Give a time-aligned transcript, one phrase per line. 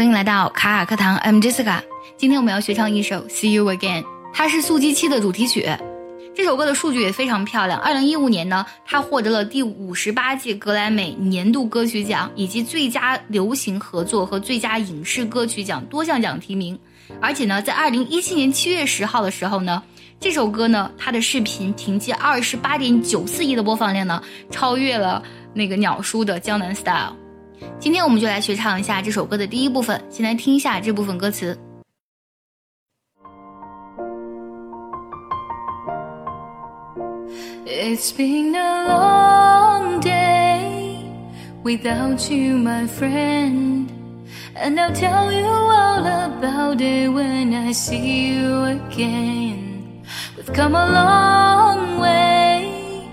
[0.00, 1.78] 欢迎来到卡卡课堂，I'm Jessica。
[2.16, 5.70] 今天我们要学唱一首《See You Again》，它是《速激七》的主题曲。
[6.34, 7.78] 这首歌的数据也非常漂亮。
[7.78, 16.78] 二零一五年呢，它获得了第五十八届格莱美年度歌曲奖，以及最佳流行合作和最佳影视歌曲奖多项奖提名。
[17.20, 19.82] 而且呢，在二零一七年七月十号的时候呢，
[20.18, 25.22] 这首歌呢，它的视频凭借二十八点九四亿的播放量呢，超越了
[25.52, 27.14] 那个鸟叔的《江南 Style》。
[27.78, 31.58] 今天我们就来学唱一下这首歌的第一部分，先来听一下这部分歌词。
[37.66, 40.98] It's been a long day
[41.62, 43.88] without you, my friend.
[44.54, 50.02] And I'll tell you all about it when I see you again.
[50.36, 53.08] We've come a long way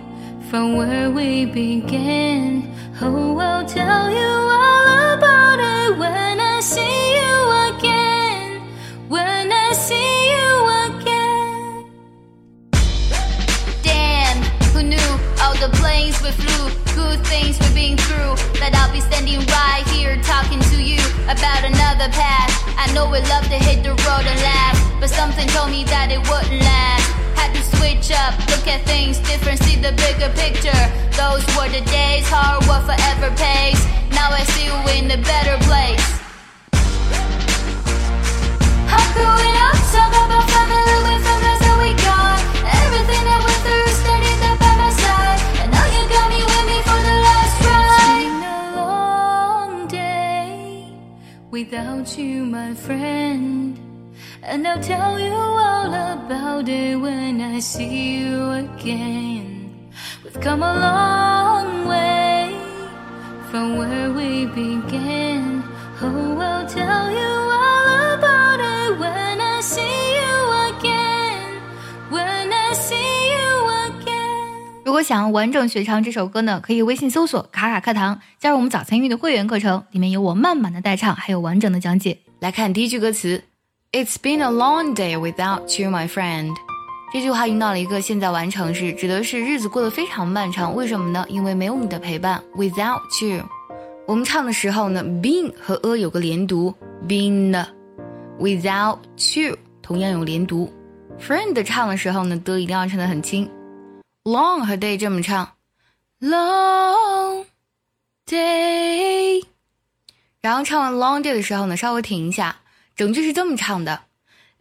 [0.49, 2.63] from where we began.
[2.99, 8.61] Oh, I'll tell you all about it when I see you again.
[9.07, 10.49] When I see you
[10.89, 11.85] again.
[13.83, 14.41] Damn,
[14.73, 15.09] who knew
[15.43, 18.33] all the planes we flew, good things we've been through.
[18.57, 20.97] That I'll be standing right here talking to you
[21.29, 22.49] about another path.
[22.79, 26.09] I know we love to hit the road and laugh, but something told me that
[26.09, 27.16] it wouldn't last.
[27.75, 30.83] Switch up, look at things different, see the bigger picture.
[31.19, 33.81] Those were the days, hard work forever pays.
[34.11, 36.05] Now I see you in a better place.
[39.17, 42.37] Could we not talk about family when that's how we got?
[42.85, 45.41] Everything that went through, standing there by my side.
[45.61, 48.21] And now you got me with me for the last ride.
[48.21, 50.93] It's been a long day
[51.49, 53.86] without you, my friend.
[54.49, 59.67] And I'll tell you all about it when I see you again.
[60.23, 62.55] We've come a long way
[63.51, 65.63] from where we began.
[66.01, 71.59] Oh, I'll tell you all about it when I see you again.
[72.09, 74.83] When I see you again.
[74.85, 82.19] 如果想要完整学唱这首歌呢，可以微信搜索“卡卡课堂”，加入我们早餐英语的会员课程，里面有我慢慢的代唱，还有完整的讲解。
[82.39, 83.43] 来看第一句歌词
[83.91, 86.53] ：It's been a long day without you, my friend。
[87.13, 90.75] 这句话用到了一个现在完成式，指的是日子过得非常漫长。
[90.75, 91.25] 为什么呢？
[91.29, 93.43] 因为没有你的陪伴，without you。
[94.05, 96.73] 我们唱的时候呢，been 和 a 有个连读
[97.07, 97.65] ，been。
[98.39, 98.99] without
[99.35, 100.71] you 同样有连读。
[101.19, 103.49] friend 唱的时候呢，的一定要唱的很轻。
[104.25, 105.49] long 和 day 这么唱
[106.21, 107.45] ，long
[108.27, 109.43] day。
[110.39, 112.55] 然后唱完 long day 的时候呢，稍微停一下，
[112.96, 114.00] 整句是这么唱的：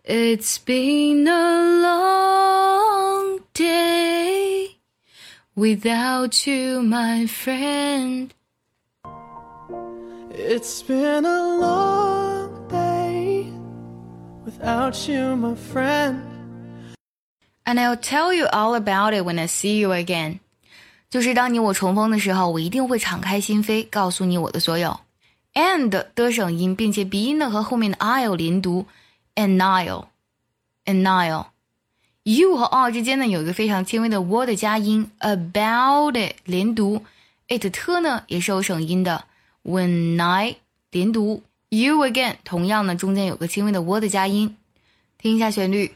[0.05, 4.71] It's been a long day
[5.55, 8.29] without you, my friend。
[10.33, 13.45] It's been a long day
[14.45, 16.21] without you, my friend.
[17.63, 20.39] And I'll tell you all about it when I see you again。
[21.09, 24.99] 就是当你我重逢的时候，我一定会敞开心扉，告诉你我的所有。
[25.56, 28.84] And 的省音，并且鼻音呢和后面的 il 连读
[29.34, 31.46] ，anile，anile。
[32.24, 37.02] you 和 r 之间呢有一个非常轻微的 w 的加音，about it 连读
[37.48, 39.24] ，it 特呢也是有省音的
[39.64, 40.56] ，when I
[40.90, 44.56] 连读，you again 同样呢中间有个轻微的 w 的加音。
[45.18, 45.92] 听一下旋律。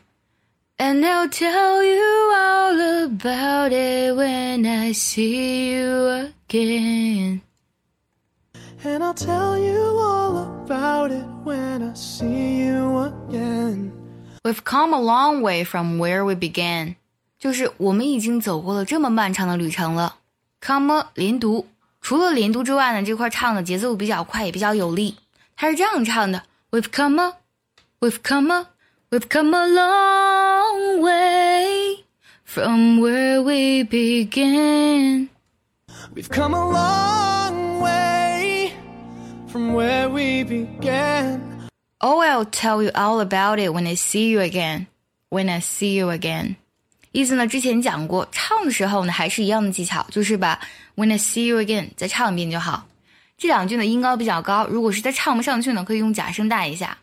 [0.79, 7.50] And I'll tell you all about it when I see you again.
[8.84, 13.92] And I'll tell you all about it when I see you again.
[14.44, 16.96] We've come a long way from where we began.
[17.40, 20.18] 就是我们已经走过了这么漫长的旅程了。
[20.62, 21.68] Come 连读，
[22.02, 25.18] 除了连读之外呢，这块唱的节奏比较快，也比较有力。
[25.56, 27.34] 它是这样唱的：We've come a,
[28.00, 28.68] we've come a,
[29.10, 32.04] we've come a long way
[32.44, 35.30] from where we began.
[36.14, 38.09] We've come a long way
[39.50, 41.40] from where we began.
[42.00, 44.88] Oh, I'll tell you all about it when I see you again.
[45.30, 46.56] When I see you again，
[47.12, 50.60] 意思呢，之前讲过，唱的时候呢，还是一样的技巧，就是把
[50.96, 52.88] When I see you again 再唱一遍就好。
[53.38, 56.98] 这两句呢，音高比较高，如果实在唱不上去呢，可以用假声带一下。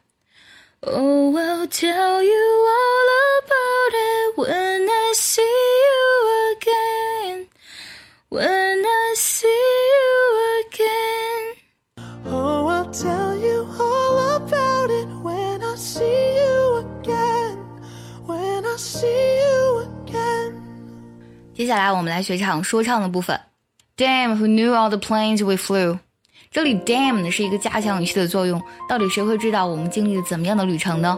[0.80, 3.08] Oh, I'll tell you all
[3.42, 6.35] about it when I see you
[21.67, 23.37] 接下来我们来学唱说唱的部分。
[23.97, 25.99] Damn, who knew all the planes we flew？
[26.49, 31.17] 这里 damn 呢是一个加强语气的作用，到底谁会知道我们经历了怎么样的旅程呢？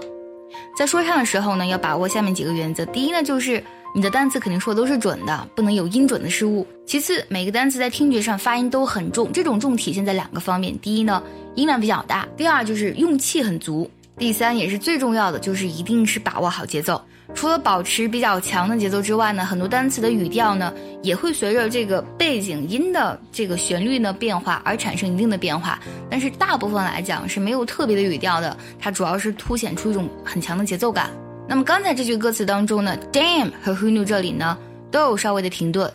[0.76, 2.84] 在说唱的时候呢，要把握下面几个原则。
[2.88, 3.64] 第一呢，就是
[3.94, 6.66] 你的单词肯定说的都是准的，不能有音准的失误。
[6.84, 10.76] 其次，每个单词在听觉上发音都很重，这种重体现在两个方面。
[10.80, 11.22] 第一呢，
[11.54, 13.88] 音量比较大；第二就是用气很足。
[14.18, 17.00] 第三也是最重要的，就是一定是把握好节奏。
[17.36, 25.80] 除了保持比较强的节奏之外呢，很多单词的语调呢也会随着这个背景音的这个旋律呢变化而产生一定的变化。
[26.10, 31.10] 但是大部分来讲是没有特别的语调的，它主要是凸显出一种很强的节奏感。
[31.48, 34.58] 那么刚才这句歌词当中呢，damn 和 who knew 这里呢
[34.92, 35.90] 都有稍微的停顿，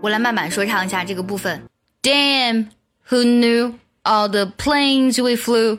[0.00, 1.62] 我来慢慢说唱一下这个部分。
[2.02, 2.66] Damn
[3.08, 5.78] who knew all the planes we flew。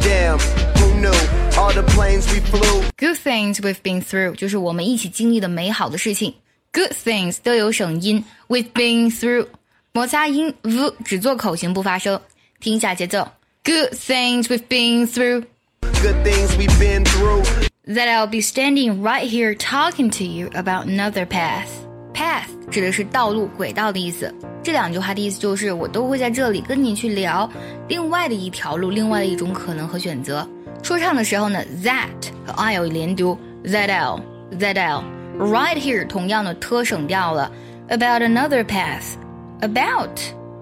[0.00, 0.38] Damn,
[0.76, 1.39] who knew?
[1.69, 2.83] All the planes we flew.
[2.97, 6.33] Good things we've been through，就是我们一起经历的美好的事情。
[6.73, 9.47] Good things 都有省音，we've been through
[9.93, 12.19] 摩擦音 v 只做口型不发声。
[12.59, 13.27] 听一下节奏。
[13.63, 15.43] Good things we've been through
[15.81, 17.43] Good things we've been through.
[17.87, 21.69] that I'll be standing right here talking to you about another path.
[22.13, 24.33] Path 指的是道路、轨道的意思。
[24.63, 27.49] 这两句话的意思就是我都会在这里跟你去聊
[27.87, 30.47] 另外的一条路，另外的一种可能和选择。
[30.90, 32.08] 说唱的时候呢，that
[32.44, 34.20] 和 I'll 连读，that l
[34.58, 35.04] that l
[35.38, 37.48] right here 同样的 t 省掉了
[37.90, 39.14] ，about another path
[39.60, 40.18] about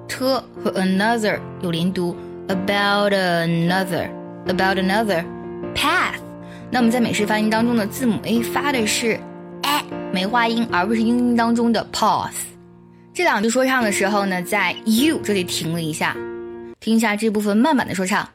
[0.06, 0.18] t
[0.62, 2.14] 和 another 有连读
[2.48, 4.10] ，about another
[4.48, 5.24] about another
[5.74, 6.20] path。
[6.70, 9.18] 那么在美式发音当中的字母 a 发的是
[9.62, 9.82] a
[10.12, 12.34] 梅花音，而不是英音当中的 path。
[13.14, 16.14] 这两句说唱的时候呢，在 you 这里停了一下，
[16.80, 18.28] 听一下这部分慢慢的说唱。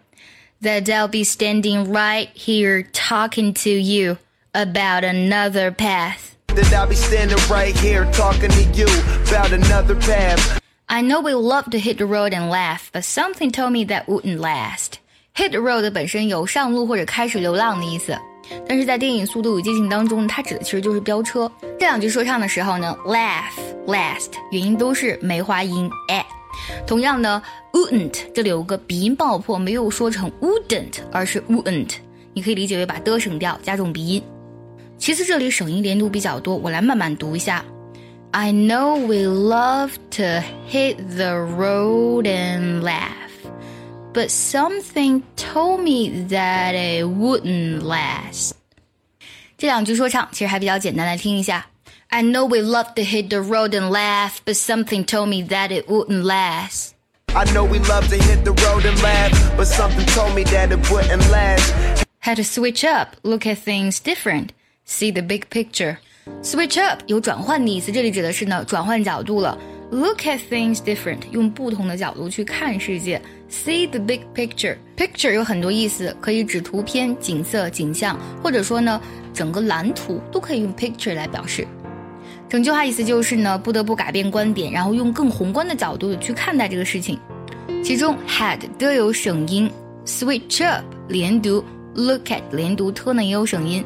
[0.63, 4.19] That I'll be standing right here talking to you
[4.53, 6.37] about another path.
[6.49, 8.87] That I'll be standing right here talking to you
[9.29, 10.59] about another path.
[10.89, 14.09] I know we love to hit the road and laugh, but something told me that
[14.09, 14.99] wouldn't last.
[15.35, 18.19] Hit the road 本身有上路或者开始流浪的意思，
[18.67, 21.49] 但是在电影《速度与激情》当中，它指的其实就是飙车。
[21.79, 26.25] 这两句说唱的时候呢，laugh、last 元音都是梅花音 a。
[26.87, 27.41] 同样呢
[27.74, 31.96] ，wouldn't 这里有个鼻音爆破，没有说成 wouldn't，而是 wouldn't，
[32.34, 34.24] 你可以理解为把的省掉，加重鼻音。
[34.98, 37.66] 其次，这里省音连读比较多，我来慢慢读一下。
[38.32, 40.42] I know we love to
[40.72, 43.30] hit the road and laugh,
[44.14, 48.54] but something told me that it wouldn't last.
[49.58, 51.68] 这两句说唱其实还比较简单，来听一下。
[52.08, 55.88] I know we love to hit the road and laugh, but something told me that it
[55.88, 56.93] wouldn't last.
[57.35, 60.73] I know we love to hit the road and laugh, but something told me that
[60.73, 61.73] it wouldn't last.
[62.21, 64.49] Had to switch up, look at things different,
[64.85, 65.99] see the big picture.
[66.43, 69.57] Switch up 有转换的意思，这里指的是呢转换角度了。
[69.91, 73.23] Look at things different，用不同的角度去看世界。
[73.51, 79.01] See the big picture。Picture 有很多意思，可以指图片、景色、景象，或者说呢
[79.33, 81.67] 整个蓝图都可以用 picture 来表示。
[82.53, 87.19] 整句话意思就是呢，不得不改变观点，然后用更宏观的角度去看待这个事情。
[87.85, 89.71] 其中 had 都有省音，
[90.05, 91.65] switch up 连读，
[91.95, 93.85] look at 连读，t 呢也有省音。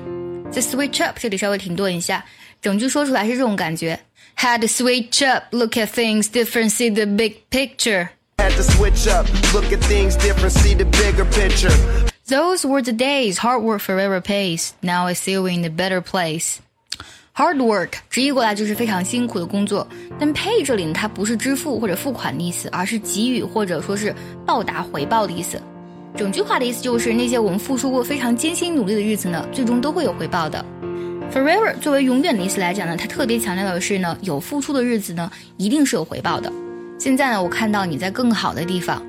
[0.51, 2.25] 在 switch up 这里稍微停顿一下，
[2.61, 3.99] 整句说出来是这种感觉。
[4.37, 8.09] Had to switch up, look at things different, see the big picture.
[8.39, 11.73] Had to switch up, look at things different, see the bigger picture.
[12.29, 14.73] Those were the days, hard work forever pays.
[14.83, 16.61] Now I see you in a better place.
[17.38, 24.12] Hard work 直译过来就是非常辛苦的工作，但 pay 这里呢，它不是支付或者付款的意思，而是给予或者说是
[24.44, 25.62] 报答回报的意思。
[26.16, 30.66] 整句话的意思就是那些我们付出过非常艰辛努力的日子呢，最终都会有回报的。
[31.32, 36.52] Forever 作为永远的意思来讲呢，它特别强调的是呢，有付出的日子呢，一定是有回报的。
[36.98, 39.00] 现在呢，我看到你在更好的地方。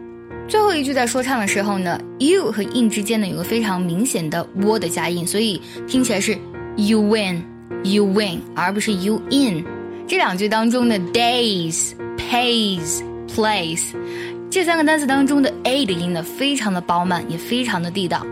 [0.47, 6.37] 最后一句在说唱的时候呢，you 和 in 之间呢有个非常明显的 w 的加音，所以听起来是
[6.77, 7.43] you win
[7.84, 9.66] win，you win，而不是 you in。
[10.08, 13.94] 这两句当中的 days、pays、place
[14.52, 18.26] 这三个单词当中的 a 的音呢，非常的饱满，也非常的地道。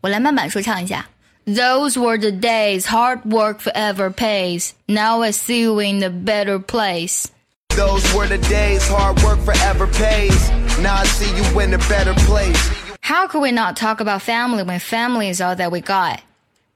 [0.00, 1.06] 我来慢慢说唱一下。
[1.46, 4.72] Those were the days, hard work forever pays.
[4.86, 7.26] Now I see you in a better place.
[7.70, 10.50] Those were the days, hard work forever pays.
[10.82, 12.58] Now I see you in a better place.
[13.00, 16.20] How could we not talk about family when family is all that we got?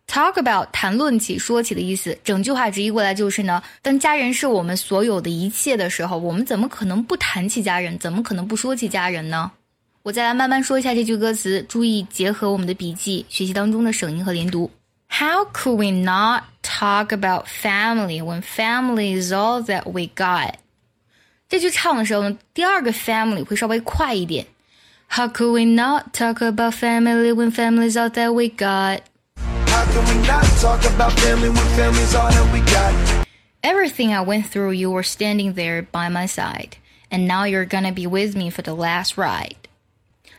[0.09, 7.97] Talk about 谈论起、说起的意思，整句话直译过来就是呢，当家人是我们所有的一切的时候，我们怎么可能不谈起家人？
[7.99, 9.51] 怎么可能不说起家人呢？
[10.01, 14.71] 我再来慢慢说一下这句歌词，注意结合我们的笔记学习当中的省音和连读。
[15.09, 20.53] How could we not talk about family when family is all that we got？
[21.47, 24.47] 这句唱的时候呢，第二个 family 会稍微快一点。
[25.07, 29.01] How could we not talk about family when family is all that we got?
[29.88, 32.92] How can we not talk about family when family's all that we got?
[33.62, 36.76] Everything I went through, you were standing there by my side,
[37.10, 39.56] and now you're gonna be with me for the last ride.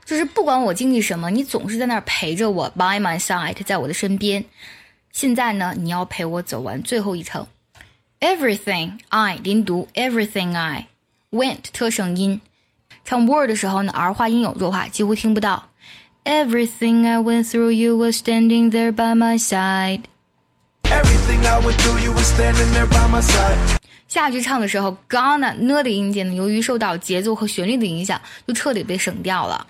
[0.05, 4.45] 就是不管我经历什么，你总是在那儿陪着我，by my side，在我的身边。
[5.11, 7.47] 现在呢，你要陪我走完最后一程。
[8.19, 10.87] Everything I 连读，Everything I
[11.31, 12.41] went 特省音。
[13.03, 15.68] 唱 word 的时候呢，儿化音有弱化，几乎听不到。
[16.29, 20.01] Everything I went through, you were standing there by my side.
[20.83, 23.79] Everything I went through, you were standing there by my side.
[24.07, 29.67] 下句唱的时候，gonna 呢的音节呢，由于受到节奏和旋律的影响，就彻底被省掉了。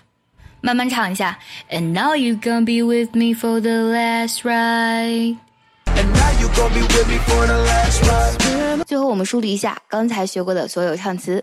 [0.60, 1.38] 慢慢唱一下，
[1.70, 5.36] And now you gonna be with me for the last ride。
[5.86, 8.84] And now you gon' be with me for the last ride.
[8.84, 11.42] 最后我们梳理一下刚才学过的所有唱词。